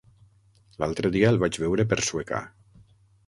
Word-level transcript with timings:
L'altre 0.83 1.11
dia 1.17 1.29
el 1.33 1.37
vaig 1.45 1.59
veure 1.65 1.85
per 1.91 1.99
Sueca. 2.09 2.41